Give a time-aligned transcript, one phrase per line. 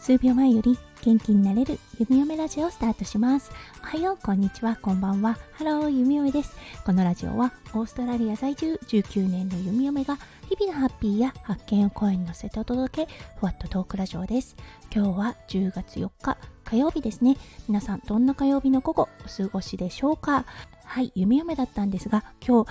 [0.00, 3.52] 数秒前より元気になれる弓嫁ラジオをスタートします。
[3.80, 5.38] おはようこんにちはこんばんは。
[5.52, 6.56] ハロー弓嫁です。
[6.84, 10.18] このラジオはオーストラリア在住19年の弓嫁が
[10.48, 14.56] 日々のハッピーや発見を声に乗せてお届けふわっとトークラジオです。
[14.92, 17.36] 今日は10月4日火曜日ですね。
[17.68, 20.44] 皆さんどんな火曜日の午後お過ごしでしょうか？
[20.84, 22.70] はい弓嫁だったんですが今日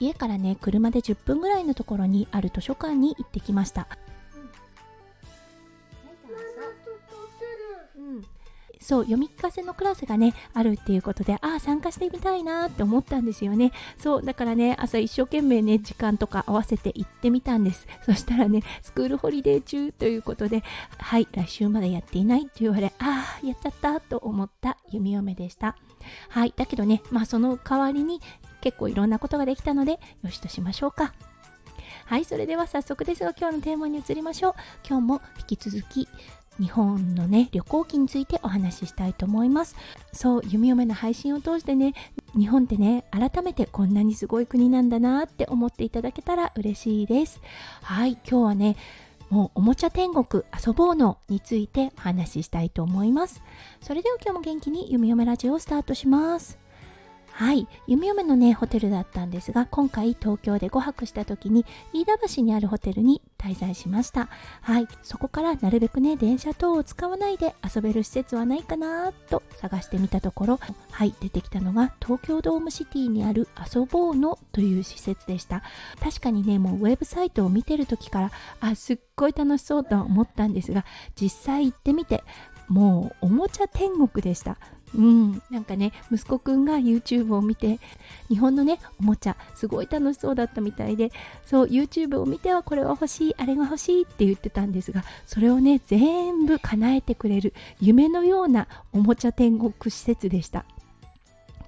[0.00, 3.86] 家からね車で10分ぐらいのところにある図書館に行ってきました。
[8.82, 13.72] そう読み聞かせのクラスがねあるっていうことでああ参加してみたいなって思ったんですよね。
[13.98, 17.86] そうだからね朝一生懸命ね時間とか合わせて行ってみたんです。
[18.04, 20.64] そしたらねスクールホリデー中ということで
[20.98, 25.76] はい来週までやっていないって言われああやっちゃったと思った弓嫁でした。
[26.30, 28.20] はいだけどねまあその代わりに
[28.60, 31.14] 結構いろんなことができたのでよしとしましょうか。
[32.06, 34.54] はいそれでは早速ですが今日のテーマに移りましょう。
[34.88, 36.08] 今日も引き続き
[36.58, 39.76] 日本のね旅行記についてお話ししたいと思います。
[40.12, 41.94] そう弓嫁の配信を通してね
[42.36, 47.40] 日本ってね改めてこんなにすごい国なんだなって思っていただけたら嬉しいです。
[47.82, 48.76] はい今日はね
[49.30, 53.40] もうおもちゃ天国遊ぼうのについてお話ししたいと思います。
[53.80, 56.59] それでは今日も元気に弓嫁ラジオをスタートします。
[57.32, 57.66] はい。
[57.86, 64.28] 弓嫁のねホテルだったんですが今回東京で5泊した時に飯田橋にあるホテルに滞在しました。
[64.60, 64.88] はい。
[65.02, 71.14] そこからなるべくね電車等を使わないで遊べる施設はないかなと探してみたところはい。
[71.20, 75.62] 出てきたのが東京ドームシティにある遊ぼうのという施設でした。
[76.00, 80.84] 確かにねもうウェブサイトを見てる時からあすっごい楽しそうと思ったんですが
[81.20, 82.22] 実際行ってみて
[82.68, 84.56] もうおもちゃ天国でした。
[84.94, 87.78] うん、なんかね息子くんが YouTube を見て
[88.28, 91.12] 日本のねおもちゃすごい楽しそうだったみたいで
[91.46, 100.64] そう YouTube を見てはこれは欲しいあれが欲しいって言ってたんですがそれをね全部叶えてくれる夢のようなおもちゃ天国施設でした。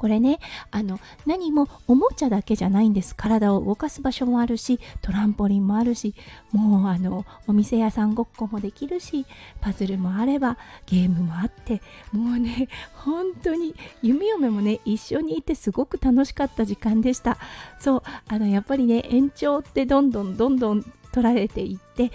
[0.03, 0.41] これね
[0.73, 3.15] あの何もおもちゃだけじゃないんです。
[3.15, 6.17] 体を動かす場所もあるしトランポリンもあるし
[6.51, 9.27] もうあのお店屋さんごっこもできるし
[9.61, 11.81] パズルもあればゲームもあって
[12.11, 17.39] もうね本当に弓嫁もね一緒にいてすごく楽しかった時間でした。
[17.79, 20.83] そうあのやっぱりね延長ってどんどんどんどん
[21.13, 22.11] 取られていって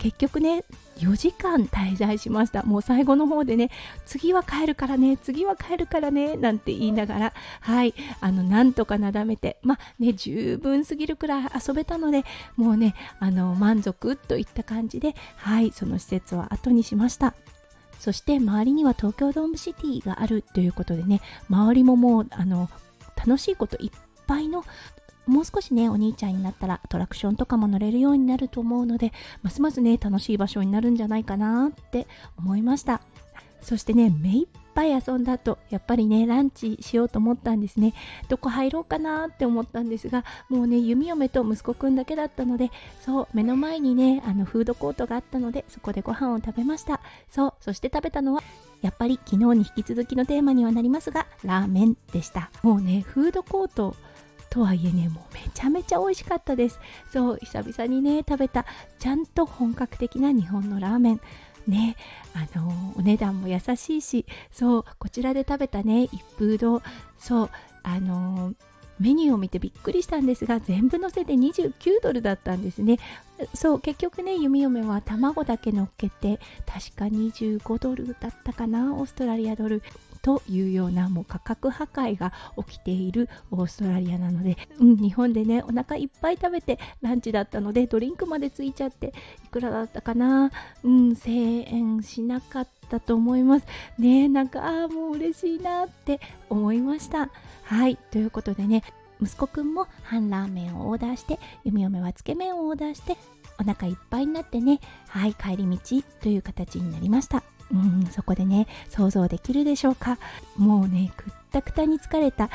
[0.00, 0.64] 結局ね
[0.96, 2.62] 4時間滞在しました。
[2.62, 3.70] もう最後の方でね
[4.06, 12.24] 次は帰るからね次は帰るからねなんて言いながらはいあのなんとかなだめてまあね十分すぎるくらい遊べたので
[12.56, 17.34] もうねあの満足といった感じではいその施設は後にしました。
[17.98, 22.70] そして周りには東京ドームシティがあるということでね周りももうあの
[23.14, 23.90] 楽しいこといっ
[24.26, 24.64] ぱいの
[25.30, 33.00] もう少しねお兄ちゃんになったらアトラクションとかも乗れるようになると思うのでますますね楽しい場所になるんじゃないかなって思いました。
[33.62, 37.92] そしてね目いっぱい遊んだ後やっぱりねランチしようと思ったんですね。
[38.28, 42.70] どこ入ろうかなって思ったんですがもうね弓嫁と息子くんだけだったので
[43.02, 47.00] そう目の前にねあのフードコートがあったのでそこでご飯を食べました。
[47.28, 48.42] そうそして食べたのは
[48.80, 52.50] やっぱり昨日に引き続きのテーマにはなりますがラーメンでした。
[52.62, 53.94] もうねフードコート
[54.50, 56.80] とはいえねもうめちゃめちゃ美味しかったです。
[57.10, 58.66] そう久々にね食べた
[58.98, 61.20] ちゃんと本格的な日本のラーメン。
[61.68, 61.94] ね
[62.34, 66.82] あのお値段も優しいしそうこちらで食べたね一風堂。
[67.18, 67.50] そう
[67.82, 68.54] あの
[68.98, 72.98] メニューを見てびっくりしたんですが全部のせで29ドルだったんですね。
[73.54, 79.82] そう結局ね弓嫁は卵だけ乗っけて確か25ドルだったかなオーストラリアドル。
[80.22, 82.32] というようなもう価格破壊が
[82.66, 89.14] 起きているオーストラリアなので、うん、日本でねお腹いっぱい食べてランチだったのでドリンクまでついちゃって
[89.44, 90.50] いくらだったかな？
[90.84, 93.66] うん1000円しなかったと思います。
[93.98, 97.30] ねなんかああもう嬉しいなって思いました。
[97.64, 98.82] はいということでね
[99.22, 103.16] 息子くんも半ラーメンをオーダーして弓嫁はつけ麺をオーダーして
[103.58, 107.42] お腹いっぱいになってねはい帰り道という形になりました。
[107.72, 110.18] うんそこでね想像できるでしょうか。
[110.56, 112.50] もうねくったくたに疲れた。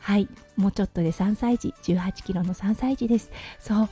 [0.00, 3.30] はいもうちょっとで3歳児18キロの3歳児です。
[3.58, 3.88] そう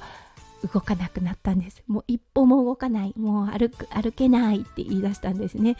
[0.72, 1.82] 動かなくなったんです。
[1.86, 3.14] もう一歩も動かない。
[3.16, 5.76] もう歩く歩けないって言い出したんですね。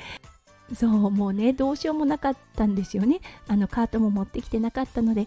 [0.75, 3.21] そうもうねどうしようもなかったんですよね。
[3.49, 5.27] あのカートも持ってきてなかったので。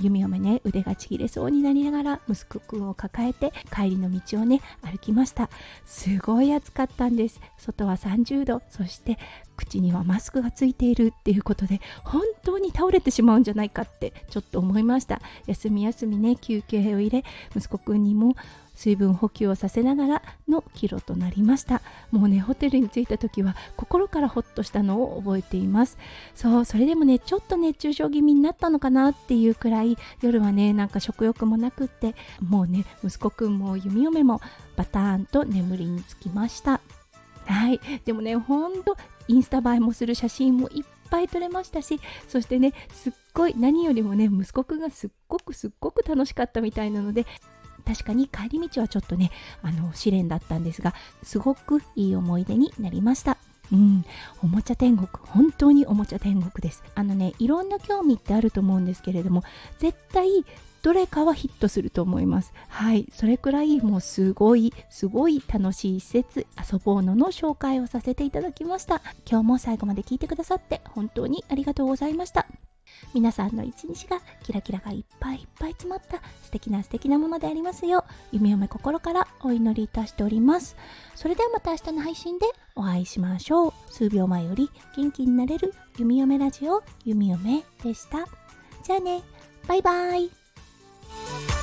[0.00, 5.50] 弓嫁ね腕がちぎれそうになりながら息子くんを抱えて帰りの道をね歩きました。
[5.84, 7.40] すごい暑かったんです。
[7.56, 8.62] 外は30度。
[8.70, 9.18] そして
[9.58, 15.20] 口にはマスクがついているっていうことで本当に倒れてしまうんじゃないかってちょっと思いました。
[15.46, 17.24] 休み休みね休憩を入れ
[17.54, 18.34] 息子くんにも
[18.74, 21.82] 水分補給をさせながらの帰路となりました。
[22.12, 25.98] もうねホテルに着いた時は心からほっとしたのを覚えています。
[26.36, 34.40] そうそれでもねちょっと熱中症気味になったのかなっていうくらい夜はねなんか食欲もなくってもうね息子くんも弓嫁も
[34.76, 36.80] バターンと眠りにつきました。
[37.48, 37.80] はい。
[38.04, 38.96] でもねほんと
[39.26, 47.26] インスタ映えもする写真もいっぱい撮れましたしそしてねすっごい何よりもね息子くんがすっごくすっごく楽しかったみたいなので
[47.86, 49.30] 確かに帰り道はちょっとね
[49.62, 53.38] あの試練だったんですがすごくいい思い出になりました。
[53.70, 54.04] うん、
[54.42, 56.82] おもちゃ天国本当におもちゃ天国です。
[56.94, 59.42] あのねいろんな興味ってあると思うんですけれども
[59.78, 60.44] 絶対
[60.82, 62.52] どれかはヒットすると思います。
[62.68, 63.08] はい。
[63.12, 69.02] それくらいもうすごいすごい楽しい施設遊ぼうのの紹介をさせていただきました。
[69.28, 72.46] 今日も最後まで聞いてくださって本当にありがとうございました。
[73.14, 80.76] 皆さんの一日がキラキラがいっぱいいっぱい詰まった素敵な素敵なものでありますよう夢嫁心からお祈りいたしております。
[81.14, 83.72] それではまた明日の配信でお会いしましょう。
[83.88, 88.26] 数秒前より元気になれる弓嫁ラジオ弓嫁でした。
[88.84, 89.22] じゃあね。
[89.66, 90.37] バイバイ。
[91.10, 91.57] Thank you.